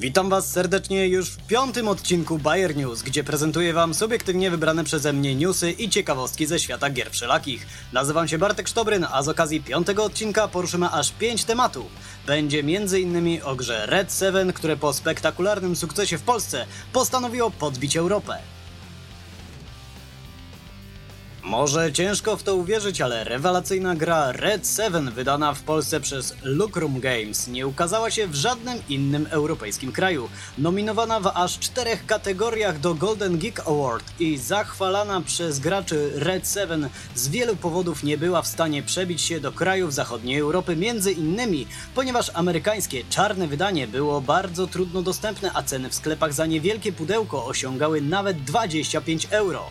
Witam 0.00 0.30
Was 0.30 0.50
serdecznie 0.50 1.08
już 1.08 1.30
w 1.30 1.46
piątym 1.46 1.88
odcinku 1.88 2.38
Bayer 2.38 2.76
News, 2.76 3.02
gdzie 3.02 3.24
prezentuję 3.24 3.72
Wam 3.72 3.94
subiektywnie 3.94 4.50
wybrane 4.50 4.84
przeze 4.84 5.12
mnie 5.12 5.34
newsy 5.34 5.70
i 5.72 5.88
ciekawostki 5.88 6.46
ze 6.46 6.58
świata 6.58 6.90
gier 6.90 7.10
wszelakich. 7.10 7.66
Nazywam 7.92 8.28
się 8.28 8.38
Bartek 8.38 8.68
Sztobryn, 8.68 9.06
a 9.12 9.22
z 9.22 9.28
okazji 9.28 9.62
piątego 9.62 10.04
odcinka 10.04 10.48
poruszymy 10.48 10.90
aż 10.90 11.12
pięć 11.12 11.44
tematów. 11.44 11.86
Będzie 12.26 12.60
m.in. 12.60 13.40
o 13.44 13.56
grze 13.56 13.86
Red 13.86 14.14
7, 14.18 14.52
które 14.52 14.76
po 14.76 14.92
spektakularnym 14.92 15.76
sukcesie 15.76 16.18
w 16.18 16.22
Polsce 16.22 16.66
postanowiło 16.92 17.50
podbić 17.50 17.96
Europę. 17.96 18.38
Może 21.42 21.92
ciężko 21.92 22.36
w 22.36 22.42
to 22.42 22.54
uwierzyć, 22.54 23.00
ale 23.00 23.24
rewelacyjna 23.24 23.94
gra 23.94 24.32
Red 24.32 24.68
7 24.76 25.10
wydana 25.10 25.54
w 25.54 25.62
Polsce 25.62 26.00
przez 26.00 26.34
Lucrum 26.42 27.00
Games 27.00 27.48
nie 27.48 27.66
ukazała 27.66 28.10
się 28.10 28.26
w 28.26 28.34
żadnym 28.34 28.78
innym 28.88 29.26
europejskim 29.30 29.92
kraju. 29.92 30.28
Nominowana 30.58 31.20
w 31.20 31.26
aż 31.26 31.58
czterech 31.58 32.06
kategoriach 32.06 32.80
do 32.80 32.94
Golden 32.94 33.38
Geek 33.38 33.60
Award 33.60 34.04
i 34.20 34.38
zachwalana 34.38 35.20
przez 35.20 35.58
graczy 35.58 36.12
Red 36.14 36.52
7 36.54 36.88
z 37.14 37.28
wielu 37.28 37.56
powodów 37.56 38.02
nie 38.02 38.18
była 38.18 38.42
w 38.42 38.46
stanie 38.46 38.82
przebić 38.82 39.20
się 39.20 39.40
do 39.40 39.52
krajów 39.52 39.94
zachodniej 39.94 40.38
Europy, 40.38 40.76
między 40.76 41.12
innymi 41.12 41.66
ponieważ 41.94 42.30
amerykańskie 42.34 43.04
czarne 43.10 43.46
wydanie 43.46 43.86
było 43.86 44.20
bardzo 44.20 44.66
trudno 44.66 45.02
dostępne, 45.02 45.50
a 45.54 45.62
ceny 45.62 45.90
w 45.90 45.94
sklepach 45.94 46.32
za 46.32 46.46
niewielkie 46.46 46.92
pudełko 46.92 47.46
osiągały 47.46 48.00
nawet 48.00 48.44
25 48.44 49.26
euro. 49.30 49.70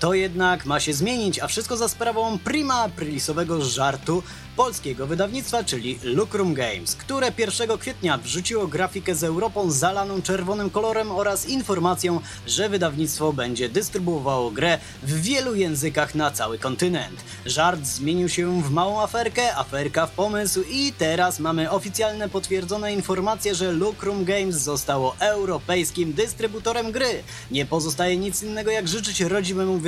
To 0.00 0.14
jednak 0.14 0.66
ma 0.66 0.80
się 0.80 0.92
zmienić, 0.92 1.38
a 1.38 1.46
wszystko 1.46 1.76
za 1.76 1.88
sprawą 1.88 2.38
prima 2.38 2.74
aprilisowego 2.74 3.64
żartu 3.64 4.22
polskiego 4.56 5.06
wydawnictwa, 5.06 5.64
czyli 5.64 5.98
Lucrum 6.02 6.54
Games, 6.54 6.96
które 6.96 7.32
1 7.38 7.78
kwietnia 7.78 8.18
wrzuciło 8.18 8.66
grafikę 8.66 9.14
z 9.14 9.24
Europą 9.24 9.70
zalaną 9.70 10.22
czerwonym 10.22 10.70
kolorem 10.70 11.10
oraz 11.10 11.48
informacją, 11.48 12.20
że 12.46 12.68
wydawnictwo 12.68 13.32
będzie 13.32 13.68
dystrybuowało 13.68 14.50
grę 14.50 14.78
w 15.02 15.20
wielu 15.20 15.54
językach 15.54 16.14
na 16.14 16.30
cały 16.30 16.58
kontynent. 16.58 17.24
Żart 17.46 17.84
zmienił 17.84 18.28
się 18.28 18.62
w 18.62 18.70
małą 18.70 19.00
aferkę, 19.00 19.56
aferka 19.56 20.06
w 20.06 20.10
pomysł 20.10 20.62
i 20.70 20.92
teraz 20.98 21.40
mamy 21.40 21.70
oficjalne 21.70 22.28
potwierdzone 22.28 22.92
informacje, 22.92 23.54
że 23.54 23.72
Lucrum 23.72 24.24
Games 24.24 24.56
zostało 24.56 25.16
europejskim 25.18 26.12
dystrybutorem 26.12 26.92
gry. 26.92 27.22
Nie 27.50 27.66
pozostaje 27.66 28.16
nic 28.16 28.42
innego 28.42 28.70
jak 28.70 28.88
życzyć 28.88 29.20
rodzimemu 29.20 29.72
wydawnictwu 29.72 29.87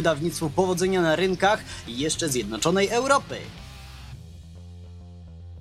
powodzenia 0.51 1.03
na 1.03 1.17
rynkach 1.17 1.65
jeszcze 1.89 2.29
Zjednoczonej 2.29 2.89
Europy. 2.89 3.37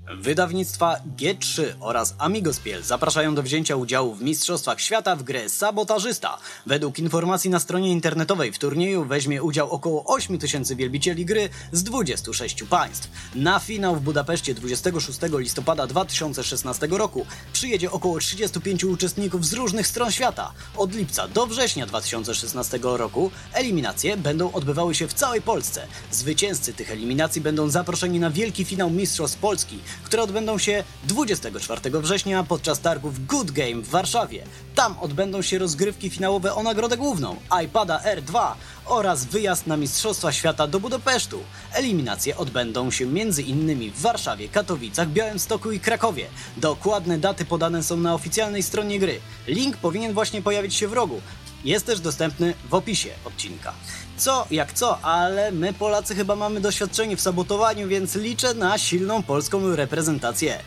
Wydawnictwa 0.09 0.95
G3 1.17 1.63
oraz 1.79 2.15
Amigospiel 2.17 2.83
zapraszają 2.83 3.35
do 3.35 3.43
wzięcia 3.43 3.75
udziału 3.75 4.15
w 4.15 4.21
Mistrzostwach 4.21 4.81
Świata 4.81 5.15
w 5.15 5.23
grę 5.23 5.49
Sabotażysta. 5.49 6.37
Według 6.65 6.99
informacji 6.99 7.49
na 7.49 7.59
stronie 7.59 7.91
internetowej 7.91 8.51
w 8.51 8.59
turnieju 8.59 9.05
weźmie 9.05 9.43
udział 9.43 9.71
około 9.71 10.05
8 10.05 10.37
tysięcy 10.37 10.75
wielbicieli 10.75 11.25
gry 11.25 11.49
z 11.71 11.83
26 11.83 12.63
państw. 12.63 13.09
Na 13.35 13.59
finał 13.59 13.95
w 13.95 14.01
Budapeszcie 14.01 14.53
26 14.53 15.19
listopada 15.37 15.87
2016 15.87 16.87
roku 16.87 17.25
przyjedzie 17.53 17.91
około 17.91 18.19
35 18.19 18.83
uczestników 18.83 19.45
z 19.45 19.53
różnych 19.53 19.87
stron 19.87 20.11
świata. 20.11 20.51
Od 20.77 20.95
lipca 20.95 21.27
do 21.27 21.47
września 21.47 21.85
2016 21.85 22.79
roku 22.81 23.31
eliminacje 23.53 24.17
będą 24.17 24.51
odbywały 24.51 24.95
się 24.95 25.07
w 25.07 25.13
całej 25.13 25.41
Polsce. 25.41 25.87
Zwycięzcy 26.11 26.73
tych 26.73 26.91
eliminacji 26.91 27.41
będą 27.41 27.69
zaproszeni 27.69 28.19
na 28.19 28.29
wielki 28.29 28.65
finał 28.65 28.89
Mistrzostw 28.89 29.39
Polski, 29.39 29.79
które 30.03 30.23
odbędą 30.23 30.57
się 30.57 30.83
24 31.03 31.81
września 31.91 32.43
podczas 32.43 32.79
targów 32.79 33.25
Good 33.25 33.51
Game 33.51 33.81
w 33.81 33.89
Warszawie. 33.89 34.43
Tam 34.75 34.99
odbędą 34.99 35.41
się 35.41 35.57
rozgrywki 35.57 36.09
finałowe 36.09 36.55
o 36.55 36.63
nagrodę 36.63 36.97
główną 36.97 37.35
iPada 37.65 38.01
R2 38.15 38.53
oraz 38.85 39.25
wyjazd 39.25 39.67
na 39.67 39.77
Mistrzostwa 39.77 40.31
Świata 40.31 40.67
do 40.67 40.79
Budapesztu. 40.79 41.39
Eliminacje 41.73 42.37
odbędą 42.37 42.91
się 42.91 43.05
m.in. 43.05 43.91
w 43.91 44.01
Warszawie, 44.01 44.49
Katowicach, 44.49 45.09
Białymstoku 45.09 45.71
i 45.71 45.79
Krakowie. 45.79 46.25
Dokładne 46.57 47.17
daty 47.17 47.45
podane 47.45 47.83
są 47.83 47.97
na 47.97 48.13
oficjalnej 48.13 48.63
stronie 48.63 48.99
gry. 48.99 49.19
Link 49.47 49.77
powinien 49.77 50.13
właśnie 50.13 50.41
pojawić 50.41 50.75
się 50.75 50.87
w 50.87 50.93
rogu. 50.93 51.21
Jest 51.63 51.85
też 51.85 51.99
dostępny 51.99 52.53
w 52.69 52.73
opisie 52.73 53.09
odcinka. 53.25 53.73
Co 54.17 54.47
jak 54.51 54.73
co, 54.73 55.01
ale 55.01 55.51
my 55.51 55.73
Polacy 55.73 56.15
chyba 56.15 56.35
mamy 56.35 56.61
doświadczenie 56.61 57.17
w 57.17 57.21
sabotowaniu, 57.21 57.87
więc 57.87 58.15
liczę 58.15 58.53
na 58.53 58.77
silną 58.77 59.23
polską 59.23 59.75
reprezentację. 59.75 60.59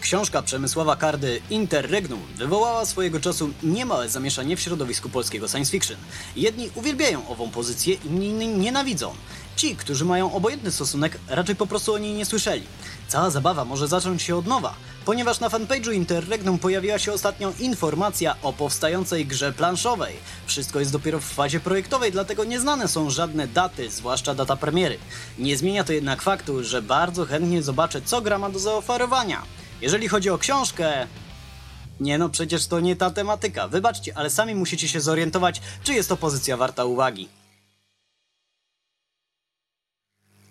Książka 0.00 0.42
Przemysława 0.42 0.96
Kardy 0.96 1.40
Interregnum 1.50 2.20
wywołała 2.36 2.86
swojego 2.86 3.20
czasu 3.20 3.50
niemałe 3.62 4.08
zamieszanie 4.08 4.56
w 4.56 4.60
środowisku 4.60 5.08
polskiego 5.08 5.48
science 5.48 5.70
fiction. 5.70 5.96
Jedni 6.36 6.70
uwielbiają 6.74 7.28
ową 7.28 7.50
pozycję, 7.50 7.94
inni 7.94 8.48
nienawidzą. 8.48 9.14
Ci, 9.56 9.76
którzy 9.76 10.04
mają 10.04 10.32
obojętny 10.32 10.70
stosunek, 10.70 11.18
raczej 11.28 11.56
po 11.56 11.66
prostu 11.66 11.94
o 11.94 11.98
niej 11.98 12.14
nie 12.14 12.24
słyszeli. 12.24 12.66
Cała 13.08 13.30
zabawa 13.30 13.64
może 13.64 13.88
zacząć 13.88 14.22
się 14.22 14.36
od 14.36 14.46
nowa, 14.46 14.74
ponieważ 15.04 15.40
na 15.40 15.48
fanpage'u 15.48 15.94
Interregnum 15.94 16.58
pojawiła 16.58 16.98
się 16.98 17.12
ostatnio 17.12 17.52
informacja 17.60 18.36
o 18.42 18.52
powstającej 18.52 19.26
grze 19.26 19.52
planszowej. 19.52 20.14
Wszystko 20.46 20.80
jest 20.80 20.92
dopiero 20.92 21.20
w 21.20 21.24
fazie 21.24 21.60
projektowej, 21.60 22.12
dlatego 22.12 22.44
nieznane 22.44 22.88
są 22.88 23.10
żadne 23.10 23.48
daty, 23.48 23.90
zwłaszcza 23.90 24.34
data 24.34 24.56
premiery. 24.56 24.98
Nie 25.38 25.56
zmienia 25.56 25.84
to 25.84 25.92
jednak 25.92 26.22
faktu, 26.22 26.64
że 26.64 26.82
bardzo 26.82 27.24
chętnie 27.24 27.62
zobaczę, 27.62 28.02
co 28.02 28.20
gra 28.20 28.38
ma 28.38 28.50
do 28.50 28.58
zaoferowania. 28.58 29.42
Jeżeli 29.80 30.08
chodzi 30.08 30.30
o 30.30 30.38
książkę, 30.38 31.06
nie 32.00 32.18
no, 32.18 32.28
przecież 32.28 32.66
to 32.66 32.80
nie 32.80 32.96
ta 32.96 33.10
tematyka. 33.10 33.68
Wybaczcie, 33.68 34.18
ale 34.18 34.30
sami 34.30 34.54
musicie 34.54 34.88
się 34.88 35.00
zorientować, 35.00 35.60
czy 35.82 35.94
jest 35.94 36.08
to 36.08 36.16
pozycja 36.16 36.56
warta 36.56 36.84
uwagi. 36.84 37.28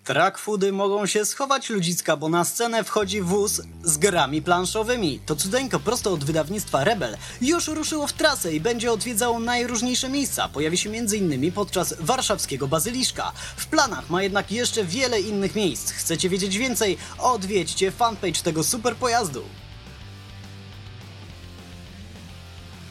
Trackfoody 0.04 0.72
mogą 0.72 1.06
się 1.06 1.24
schować 1.24 1.70
ludzicka, 1.70 2.16
bo 2.16 2.28
na 2.28 2.44
scenę 2.44 2.84
wchodzi 2.84 3.22
wóz 3.22 3.60
z 3.84 3.98
grami 3.98 4.42
planszowymi. 4.42 5.20
To 5.26 5.36
cudeńko 5.36 5.80
prosto 5.80 6.12
od 6.12 6.24
wydawnictwa 6.24 6.84
Rebel 6.84 7.16
już 7.40 7.68
ruszyło 7.68 8.06
w 8.06 8.12
trasę 8.12 8.54
i 8.54 8.60
będzie 8.60 8.92
odwiedzało 8.92 9.40
najróżniejsze 9.40 10.08
miejsca. 10.08 10.48
Pojawi 10.48 10.78
się 10.78 10.90
m.in. 10.90 11.52
podczas 11.52 11.94
warszawskiego 12.00 12.68
bazyliszka. 12.68 13.32
W 13.56 13.66
planach 13.66 14.10
ma 14.10 14.22
jednak 14.22 14.52
jeszcze 14.52 14.84
wiele 14.84 15.20
innych 15.20 15.54
miejsc. 15.54 15.92
Chcecie 15.92 16.28
wiedzieć 16.28 16.58
więcej? 16.58 16.98
Odwiedźcie 17.18 17.90
fanpage 17.90 18.42
tego 18.42 18.64
super 18.64 18.96
pojazdu. 18.96 19.42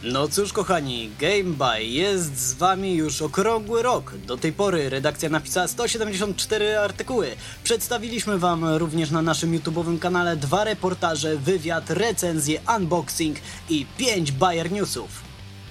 No 0.05 0.27
cóż 0.27 0.53
kochani, 0.53 1.09
GameBuy 1.19 1.83
jest 1.83 2.37
z 2.37 2.53
wami 2.53 2.95
już 2.95 3.21
okrągły 3.21 3.81
rok. 3.81 4.13
Do 4.17 4.37
tej 4.37 4.53
pory 4.53 4.89
redakcja 4.89 5.29
napisała 5.29 5.67
174 5.67 6.77
artykuły. 6.77 7.35
Przedstawiliśmy 7.63 8.39
wam 8.39 8.65
również 8.65 9.11
na 9.11 9.21
naszym 9.21 9.59
YouTube'owym 9.59 9.99
kanale 9.99 10.35
dwa 10.35 10.63
reportaże, 10.63 11.37
wywiad, 11.37 11.89
recenzję, 11.89 12.61
unboxing 12.77 13.37
i 13.69 13.85
5 13.97 14.31
Bayer 14.31 14.71
Newsów. 14.71 15.09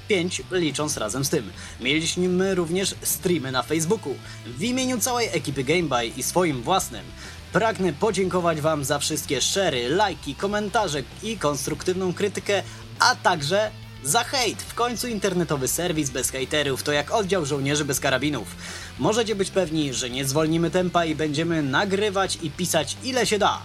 5 0.09 0.43
licząc 0.50 0.97
razem 0.97 1.25
z 1.25 1.31
tym. 1.31 1.53
Mieliśmy 1.81 2.54
również 2.54 2.94
streamy 3.03 3.53
na 3.53 3.62
Facebooku. 3.62 4.14
W 4.47 4.62
imieniu 4.62 4.99
całej 4.99 5.28
ekipy 5.32 5.64
GameBuy 5.64 6.06
i 6.06 6.22
swoim 6.22 6.62
własnym 6.62 7.04
pragnę 7.53 7.93
podziękować 7.93 8.60
wam 8.60 8.84
za 8.84 8.99
wszystkie 8.99 9.41
szery, 9.41 9.88
lajki, 9.88 10.34
komentarze 10.34 11.03
i 11.22 11.38
konstruktywną 11.38 12.14
krytykę, 12.14 12.62
a 12.99 13.16
także 13.16 13.70
za 14.05 14.25
hejt! 14.25 14.63
W 14.63 14.75
końcu 14.75 15.09
internetowy 15.09 15.69
serwis 15.69 16.11
bez 16.11 16.31
hejterów 16.31 16.83
to 16.83 16.93
jak 16.93 17.11
oddział 17.11 17.47
żołnierzy 17.47 17.85
bez 17.85 18.01
karabinów. 18.01 18.57
Możecie 18.99 19.35
być 19.35 19.51
pewni, 19.51 19.95
że 19.95 20.11
nie 20.11 20.25
zwolnimy 20.25 20.71
tempa 20.71 21.05
i 21.05 21.15
będziemy 21.15 21.63
nagrywać 21.63 22.39
i 22.43 22.51
pisać 22.51 22.97
ile 23.05 23.27
się 23.27 23.39
da. 23.39 23.62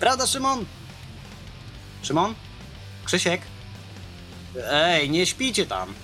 Prawda, 0.00 0.26
Szymon? 0.26 0.64
Szymon? 2.02 2.34
Krzysiek? 3.04 3.40
Ej, 4.70 5.10
nie 5.10 5.26
śpicie 5.26 5.66
tam! 5.66 5.94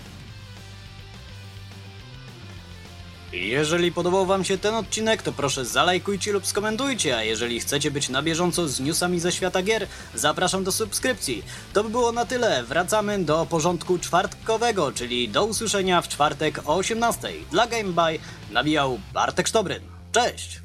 Jeżeli 3.33 3.93
podobał 3.93 4.27
Wam 4.27 4.45
się 4.45 4.59
ten 4.59 4.75
odcinek, 4.75 5.23
to 5.23 5.33
proszę 5.33 5.65
zalajkujcie 5.65 6.33
lub 6.33 6.47
skomentujcie, 6.47 7.17
a 7.17 7.23
jeżeli 7.23 7.61
chcecie 7.61 7.91
być 7.91 8.09
na 8.09 8.23
bieżąco 8.23 8.69
z 8.69 8.81
newsami 8.81 9.21
ze 9.21 9.33
świata 9.33 9.63
gier, 9.63 9.87
zapraszam 10.15 10.65
do 10.65 10.73
subskrypcji. 10.73 11.43
To 11.73 11.85
by 11.85 11.91
było 11.91 12.13
na 12.13 12.27
tyle, 12.27 12.63
wracamy 12.63 13.25
do 13.25 13.47
porządku 13.51 13.99
czwartkowego, 13.99 14.93
czyli 14.93 15.29
do 15.29 15.45
usłyszenia 15.45 16.03
w 16.03 16.09
czwartek 16.09 16.61
o 16.65 16.77
18. 16.77 17.29
Dla 17.51 17.67
GameBuy 17.67 18.19
nabijał 18.51 19.01
Bartek 19.13 19.49
Sztobryn. 19.49 19.83
Cześć! 20.13 20.62